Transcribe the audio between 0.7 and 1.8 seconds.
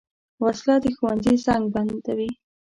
د ښوونځي زنګ